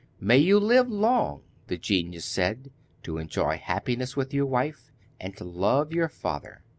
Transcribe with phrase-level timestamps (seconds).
[0.19, 2.71] 'May you live long,' the genius said,
[3.03, 4.89] 'to enjoy happiness with your wife,
[5.19, 6.63] and to love your father.